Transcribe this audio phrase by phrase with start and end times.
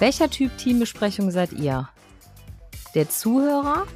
[0.00, 1.90] Welcher Typ Teambesprechung seid ihr?
[2.94, 3.86] Der Zuhörer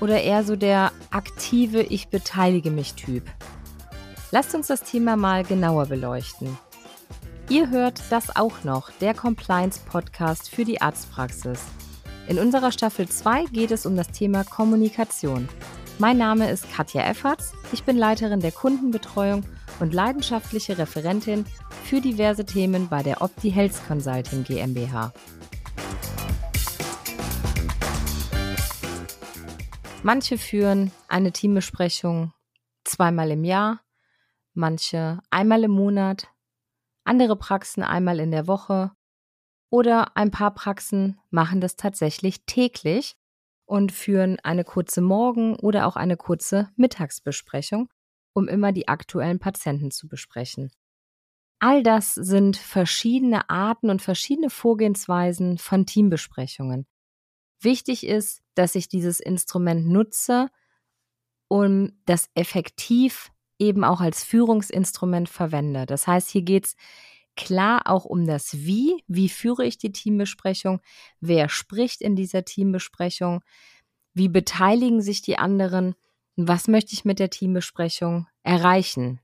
[0.00, 3.24] oder eher so der aktive Ich beteilige mich Typ?
[4.30, 6.56] Lasst uns das Thema mal genauer beleuchten.
[7.48, 11.62] Ihr hört das auch noch, der Compliance Podcast für die Arztpraxis.
[12.28, 15.48] In unserer Staffel 2 geht es um das Thema Kommunikation.
[15.98, 19.42] Mein Name ist Katja Efferts, ich bin Leiterin der Kundenbetreuung
[19.80, 21.46] und leidenschaftliche Referentin
[21.84, 25.12] für diverse Themen bei der Opti Health Consulting GmbH.
[30.02, 32.32] Manche führen eine Teambesprechung
[32.84, 33.80] zweimal im Jahr,
[34.52, 36.28] manche einmal im Monat,
[37.04, 38.92] andere Praxen einmal in der Woche
[39.70, 43.16] oder ein paar Praxen machen das tatsächlich täglich
[43.64, 47.88] und führen eine kurze Morgen- oder auch eine kurze Mittagsbesprechung,
[48.34, 50.70] um immer die aktuellen Patienten zu besprechen.
[51.60, 56.86] All das sind verschiedene Arten und verschiedene Vorgehensweisen von Teambesprechungen.
[57.60, 60.50] Wichtig ist, dass ich dieses Instrument nutze,
[61.48, 65.86] um das effektiv eben auch als Führungsinstrument verwende.
[65.86, 66.76] Das heißt, hier geht es
[67.36, 69.02] klar auch um das Wie.
[69.06, 70.80] Wie führe ich die Teambesprechung?
[71.20, 73.42] Wer spricht in dieser Teambesprechung?
[74.12, 75.94] Wie beteiligen sich die anderen?
[76.36, 79.20] Was möchte ich mit der Teambesprechung erreichen?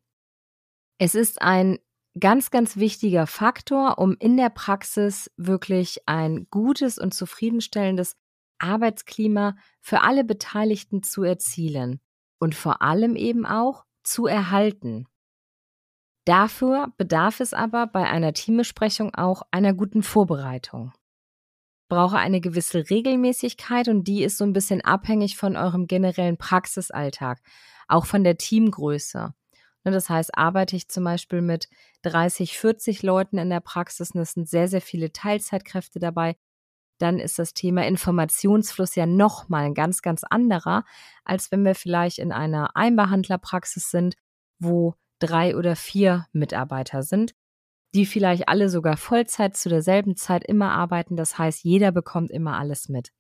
[0.99, 1.79] Es ist ein
[2.19, 8.17] ganz, ganz wichtiger Faktor, um in der Praxis wirklich ein gutes und zufriedenstellendes
[8.59, 12.01] Arbeitsklima für alle Beteiligten zu erzielen
[12.39, 15.07] und vor allem eben auch zu erhalten.
[16.27, 20.93] Dafür bedarf es aber bei einer Teambesprechung auch einer guten Vorbereitung.
[21.91, 27.41] Brauche eine gewisse Regelmäßigkeit und die ist so ein bisschen abhängig von eurem generellen Praxisalltag,
[27.89, 29.35] auch von der Teamgröße.
[29.85, 31.69] Ne, das heißt, arbeite ich zum Beispiel mit
[32.03, 36.37] 30, 40 Leuten in der Praxis und es sind sehr, sehr viele Teilzeitkräfte dabei,
[37.01, 40.85] dann ist das Thema Informationsfluss ja nochmal ein ganz, ganz anderer,
[41.25, 44.17] als wenn wir vielleicht in einer Einbehandlerpraxis sind,
[44.59, 47.35] wo drei oder vier Mitarbeiter sind,
[47.95, 51.17] die vielleicht alle sogar Vollzeit zu derselben Zeit immer arbeiten.
[51.17, 53.11] Das heißt, jeder bekommt immer alles mit.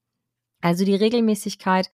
[0.60, 1.91] Also die Regelmäßigkeit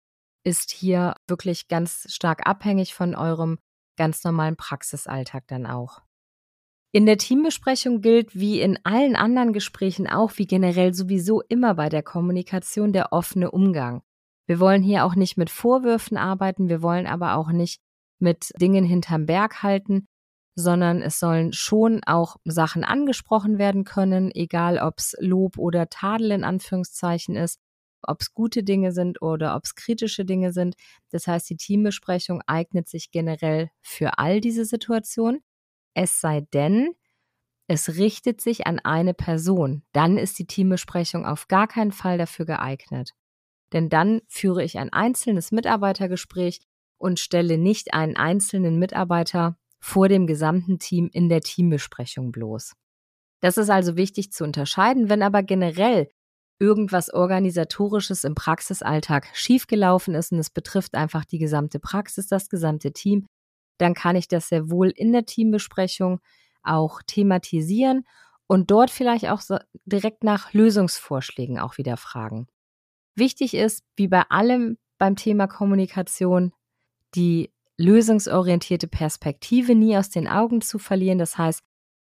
[0.43, 3.59] ist hier wirklich ganz stark abhängig von eurem
[3.97, 6.01] ganz normalen Praxisalltag dann auch.
[6.91, 11.89] In der Teambesprechung gilt wie in allen anderen Gesprächen auch, wie generell sowieso immer bei
[11.89, 14.03] der Kommunikation, der offene Umgang.
[14.45, 17.81] Wir wollen hier auch nicht mit Vorwürfen arbeiten, wir wollen aber auch nicht
[18.19, 20.07] mit Dingen hinterm Berg halten,
[20.55, 26.31] sondern es sollen schon auch Sachen angesprochen werden können, egal ob es Lob oder Tadel
[26.31, 27.59] in Anführungszeichen ist,
[28.03, 30.75] ob es gute Dinge sind oder ob es kritische Dinge sind.
[31.11, 35.41] Das heißt, die Teambesprechung eignet sich generell für all diese Situationen.
[35.93, 36.89] Es sei denn,
[37.67, 39.83] es richtet sich an eine Person.
[39.93, 43.11] Dann ist die Teambesprechung auf gar keinen Fall dafür geeignet.
[43.71, 46.59] Denn dann führe ich ein einzelnes Mitarbeitergespräch
[46.97, 52.71] und stelle nicht einen einzelnen Mitarbeiter vor dem gesamten Team in der Teambesprechung bloß.
[53.41, 55.09] Das ist also wichtig zu unterscheiden.
[55.09, 56.09] Wenn aber generell
[56.57, 62.93] irgendwas Organisatorisches im Praxisalltag schiefgelaufen ist und es betrifft einfach die gesamte Praxis, das gesamte
[62.93, 63.25] Team,
[63.77, 66.21] dann kann ich das sehr wohl in der Teambesprechung
[66.63, 68.07] auch thematisieren
[68.47, 72.47] und dort vielleicht auch so direkt nach Lösungsvorschlägen auch wieder fragen.
[73.15, 76.53] Wichtig ist, wie bei allem beim Thema Kommunikation,
[77.15, 81.17] die lösungsorientierte Perspektive nie aus den Augen zu verlieren.
[81.17, 81.61] Das heißt,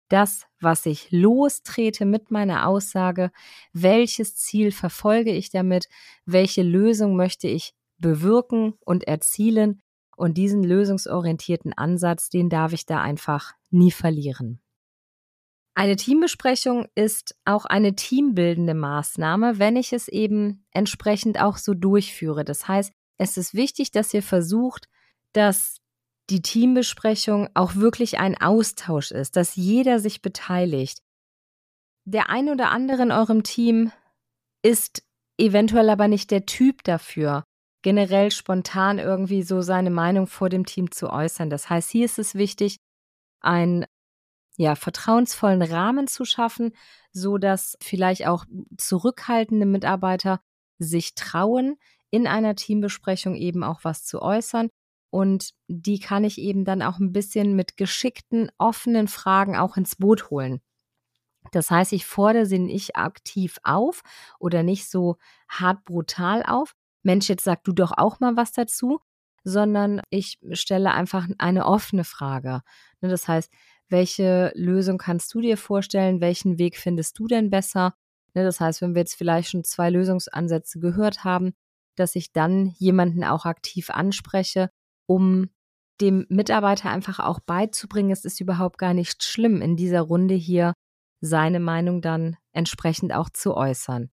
[0.09, 3.31] das, was ich lostrete mit meiner Aussage,
[3.73, 5.89] welches Ziel verfolge ich damit,
[6.25, 9.83] welche Lösung möchte ich bewirken und erzielen
[10.17, 14.61] und diesen lösungsorientierten Ansatz, den darf ich da einfach nie verlieren.
[15.75, 22.45] Eine Teambesprechung ist auch eine teambildende Maßnahme, wenn ich es eben entsprechend auch so durchführe.
[22.45, 24.89] Das heißt, es ist wichtig, dass ihr versucht,
[25.33, 25.79] dass
[26.31, 31.03] die Teambesprechung auch wirklich ein Austausch ist, dass jeder sich beteiligt.
[32.05, 33.93] Der ein oder andere in eurem Team
[34.63, 35.03] ist
[35.39, 37.45] eventuell aber nicht der Typ dafür
[37.83, 41.51] generell spontan irgendwie so seine Meinung vor dem Team zu äußern.
[41.51, 42.79] Das heißt, hier ist es wichtig,
[43.41, 43.87] einen
[44.57, 46.73] ja, vertrauensvollen Rahmen zu schaffen,
[47.13, 48.45] so dass vielleicht auch
[48.77, 50.41] zurückhaltende Mitarbeiter
[50.79, 51.77] sich trauen,
[52.11, 54.71] in einer Teambesprechung eben auch was zu äußern.
[55.11, 59.97] Und die kann ich eben dann auch ein bisschen mit geschickten, offenen Fragen auch ins
[59.97, 60.61] Boot holen.
[61.53, 64.03] Das heißt, ich fordere sie nicht aktiv auf
[64.39, 65.17] oder nicht so
[65.49, 69.01] hart brutal auf, Mensch, jetzt sag du doch auch mal was dazu,
[69.45, 72.61] sondern ich stelle einfach eine offene Frage.
[73.01, 73.51] Ne, das heißt,
[73.89, 76.21] welche Lösung kannst du dir vorstellen?
[76.21, 77.95] Welchen Weg findest du denn besser?
[78.35, 81.55] Ne, das heißt, wenn wir jetzt vielleicht schon zwei Lösungsansätze gehört haben,
[81.97, 84.71] dass ich dann jemanden auch aktiv anspreche,
[85.09, 85.49] um
[86.01, 90.75] dem Mitarbeiter einfach auch beizubringen, es ist überhaupt gar nicht schlimm, in dieser Runde hier
[91.21, 94.11] seine Meinung dann entsprechend auch zu äußern.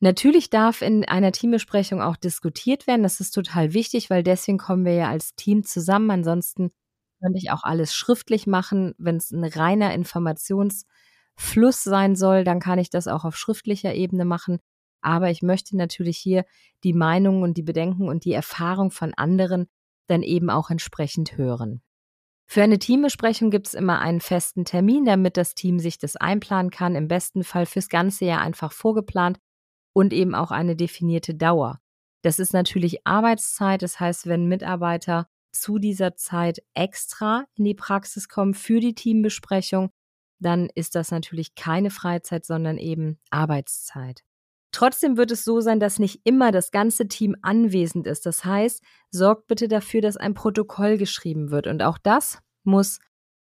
[0.00, 3.02] Natürlich darf in einer Teambesprechung auch diskutiert werden.
[3.02, 6.10] Das ist total wichtig, weil deswegen kommen wir ja als Team zusammen.
[6.10, 6.70] Ansonsten
[7.20, 8.94] könnte ich auch alles schriftlich machen.
[8.98, 14.24] Wenn es ein reiner Informationsfluss sein soll, dann kann ich das auch auf schriftlicher Ebene
[14.24, 14.60] machen.
[15.00, 16.44] Aber ich möchte natürlich hier
[16.84, 19.66] die Meinungen und die Bedenken und die Erfahrung von anderen
[20.08, 21.82] dann eben auch entsprechend hören.
[22.50, 26.70] Für eine Teambesprechung gibt es immer einen festen Termin, damit das Team sich das einplanen
[26.70, 29.38] kann, im besten Fall fürs ganze Jahr einfach vorgeplant
[29.92, 31.80] und eben auch eine definierte Dauer.
[32.22, 38.28] Das ist natürlich Arbeitszeit, das heißt, wenn Mitarbeiter zu dieser Zeit extra in die Praxis
[38.28, 39.90] kommen für die Teambesprechung,
[40.40, 44.22] dann ist das natürlich keine Freizeit, sondern eben Arbeitszeit.
[44.78, 48.24] Trotzdem wird es so sein, dass nicht immer das ganze Team anwesend ist.
[48.26, 48.80] Das heißt,
[49.10, 51.66] sorgt bitte dafür, dass ein Protokoll geschrieben wird.
[51.66, 53.00] Und auch das muss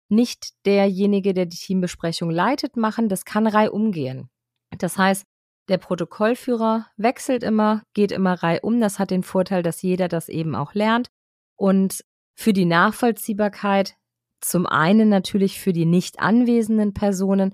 [0.08, 3.10] nicht derjenige, der die Teambesprechung leitet, machen.
[3.10, 4.30] Das kann reihum gehen.
[4.78, 5.24] Das heißt,
[5.68, 8.80] der Protokollführer wechselt immer, geht immer reihum.
[8.80, 11.08] Das hat den Vorteil, dass jeder das eben auch lernt.
[11.54, 12.02] Und
[12.34, 13.94] für die Nachvollziehbarkeit
[14.40, 17.52] zum einen natürlich für die nicht anwesenden Personen,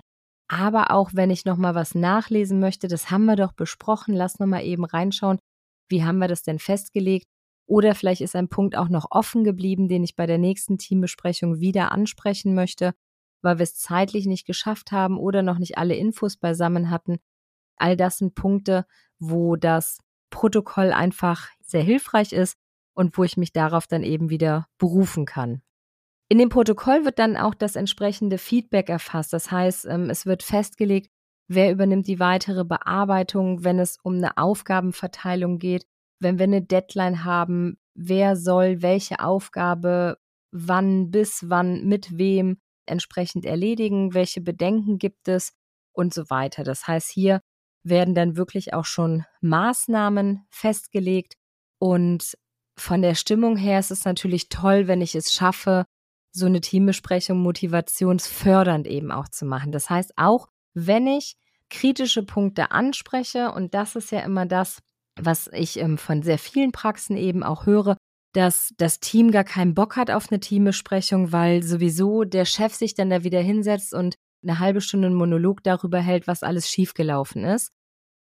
[0.53, 4.39] aber auch wenn ich noch mal was nachlesen möchte, das haben wir doch besprochen, lass
[4.39, 5.39] noch mal eben reinschauen,
[5.89, 7.27] wie haben wir das denn festgelegt?
[7.67, 11.61] Oder vielleicht ist ein Punkt auch noch offen geblieben, den ich bei der nächsten Teambesprechung
[11.61, 12.93] wieder ansprechen möchte,
[13.41, 17.17] weil wir es zeitlich nicht geschafft haben oder noch nicht alle Infos beisammen hatten.
[17.77, 18.85] All das sind Punkte,
[19.19, 22.59] wo das Protokoll einfach sehr hilfreich ist
[22.93, 25.63] und wo ich mich darauf dann eben wieder berufen kann.
[26.33, 29.35] In dem Protokoll wird dann auch das entsprechende Feedback erfasst.
[29.35, 31.11] Das heißt, ähm, es wird festgelegt,
[31.47, 35.85] wer übernimmt die weitere Bearbeitung, wenn es um eine Aufgabenverteilung geht,
[36.21, 40.17] wenn wir eine Deadline haben, wer soll welche Aufgabe
[40.53, 42.57] wann bis wann mit wem
[42.87, 45.53] entsprechend erledigen, welche Bedenken gibt es
[45.93, 46.65] und so weiter.
[46.65, 47.43] Das heißt, hier
[47.85, 51.35] werden dann wirklich auch schon Maßnahmen festgelegt
[51.79, 52.39] und
[52.79, 55.85] von der Stimmung her ist es natürlich toll, wenn ich es schaffe,
[56.33, 59.71] so eine Teambesprechung motivationsfördernd eben auch zu machen.
[59.71, 61.37] Das heißt, auch wenn ich
[61.71, 64.79] kritische Punkte anspreche, und das ist ja immer das,
[65.21, 67.97] was ich ähm, von sehr vielen Praxen eben auch höre,
[68.33, 72.95] dass das Team gar keinen Bock hat auf eine Teambesprechung, weil sowieso der Chef sich
[72.95, 77.45] dann da wieder hinsetzt und eine halbe Stunde einen Monolog darüber hält, was alles schiefgelaufen
[77.45, 77.73] ist.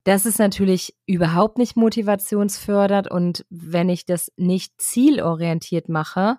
[0.04, 6.38] Das ist natürlich überhaupt nicht motivationsfördernd und wenn ich das nicht zielorientiert mache,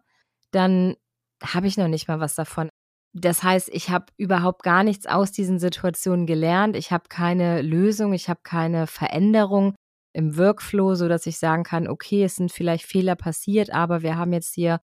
[0.52, 0.94] dann
[1.42, 2.68] habe ich noch nicht mal was davon.
[3.12, 6.76] Das heißt, ich habe überhaupt gar nichts aus diesen Situationen gelernt.
[6.76, 9.74] Ich habe keine Lösung, ich habe keine Veränderung
[10.12, 14.16] im Workflow, so dass ich sagen kann, okay, es sind vielleicht Fehler passiert, aber wir
[14.16, 14.80] haben jetzt hier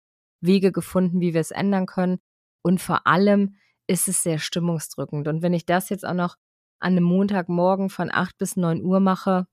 [0.42, 2.20] Wege gefunden, wie wir es ändern können.
[2.64, 3.56] Und vor allem
[3.88, 5.28] ist es sehr stimmungsdrückend.
[5.28, 6.36] Und wenn ich das jetzt auch noch
[6.80, 9.48] an einem Montagmorgen von 8 bis 9 Uhr mache,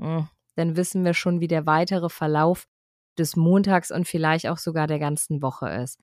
[0.00, 2.66] hm, dann wissen wir schon, wie der weitere Verlauf
[3.18, 5.98] des Montags und vielleicht auch sogar der ganzen Woche ist.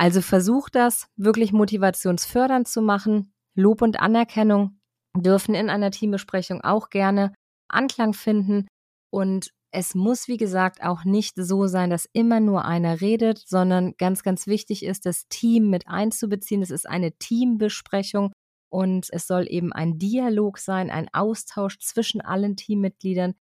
[0.00, 3.34] Also versuch das wirklich motivationsfördernd zu machen.
[3.54, 4.80] Lob und Anerkennung
[5.14, 7.34] dürfen in einer Teambesprechung auch gerne
[7.68, 8.66] Anklang finden.
[9.10, 13.94] Und es muss, wie gesagt, auch nicht so sein, dass immer nur einer redet, sondern
[13.98, 16.62] ganz, ganz wichtig ist, das Team mit einzubeziehen.
[16.62, 18.32] Es ist eine Teambesprechung
[18.70, 23.34] und es soll eben ein Dialog sein, ein Austausch zwischen allen Teammitgliedern,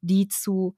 [0.00, 0.76] die zu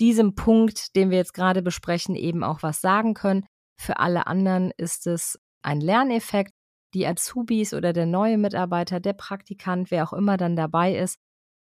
[0.00, 3.44] diesem Punkt, den wir jetzt gerade besprechen, eben auch was sagen können.
[3.80, 6.52] Für alle anderen ist es ein Lerneffekt.
[6.94, 11.18] Die Azubis oder der neue Mitarbeiter, der Praktikant, wer auch immer dann dabei ist,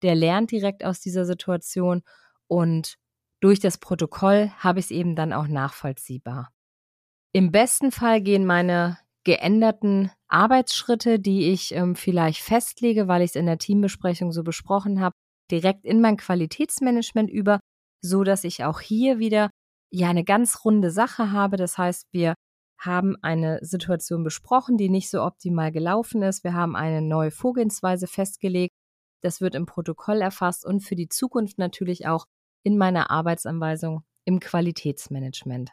[0.03, 2.03] der lernt direkt aus dieser Situation
[2.49, 2.95] und
[3.41, 6.51] durch das Protokoll habe ich es eben dann auch nachvollziehbar.
[7.33, 13.37] Im besten Fall gehen meine geänderten Arbeitsschritte, die ich ähm, vielleicht festlege, weil ich es
[13.37, 15.15] in der Teambesprechung so besprochen habe,
[15.51, 17.61] direkt in mein Qualitätsmanagement über,
[18.03, 19.51] so dass ich auch hier wieder
[19.91, 21.57] ja eine ganz runde Sache habe.
[21.57, 22.35] Das heißt, wir
[22.79, 26.45] haben eine Situation besprochen, die nicht so optimal gelaufen ist.
[26.45, 28.75] Wir haben eine neue Vorgehensweise festgelegt.
[29.23, 32.25] Das wird im Protokoll erfasst und für die Zukunft natürlich auch
[32.63, 35.73] in meiner Arbeitsanweisung im Qualitätsmanagement.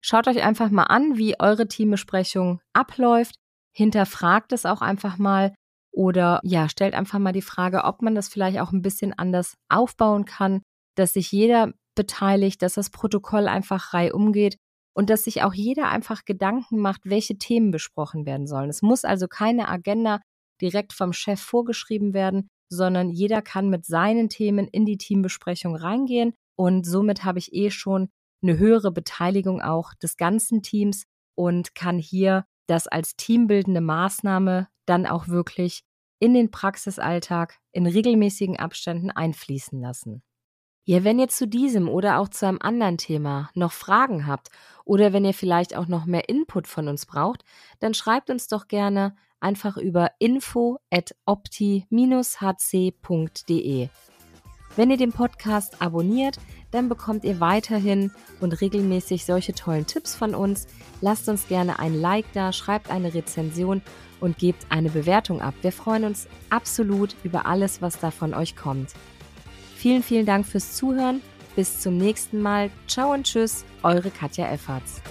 [0.00, 3.36] Schaut euch einfach mal an, wie eure Teambesprechung abläuft.
[3.74, 5.54] Hinterfragt es auch einfach mal
[5.92, 9.54] oder ja, stellt einfach mal die Frage, ob man das vielleicht auch ein bisschen anders
[9.68, 10.62] aufbauen kann,
[10.96, 14.56] dass sich jeder beteiligt, dass das Protokoll einfach rei umgeht
[14.94, 18.70] und dass sich auch jeder einfach Gedanken macht, welche Themen besprochen werden sollen.
[18.70, 20.20] Es muss also keine Agenda
[20.60, 26.34] direkt vom Chef vorgeschrieben werden, sondern jeder kann mit seinen Themen in die Teambesprechung reingehen
[26.56, 28.08] und somit habe ich eh schon
[28.42, 35.06] eine höhere Beteiligung auch des ganzen Teams und kann hier das als teambildende Maßnahme dann
[35.06, 35.82] auch wirklich
[36.18, 40.22] in den Praxisalltag in regelmäßigen Abständen einfließen lassen.
[40.84, 44.50] Ja, wenn ihr zu diesem oder auch zu einem anderen Thema noch Fragen habt
[44.84, 47.44] oder wenn ihr vielleicht auch noch mehr Input von uns braucht,
[47.78, 51.88] dann schreibt uns doch gerne einfach über info at opti-hc.de.
[54.74, 56.38] Wenn ihr den Podcast abonniert,
[56.72, 58.10] dann bekommt ihr weiterhin
[58.40, 60.66] und regelmäßig solche tollen Tipps von uns.
[61.00, 63.82] Lasst uns gerne ein Like da, schreibt eine Rezension
[64.18, 65.54] und gebt eine Bewertung ab.
[65.62, 68.94] Wir freuen uns absolut über alles, was da von euch kommt.
[69.82, 71.20] Vielen, vielen Dank fürs Zuhören.
[71.56, 72.70] Bis zum nächsten Mal.
[72.86, 75.02] Ciao und tschüss, eure Katja Efferts.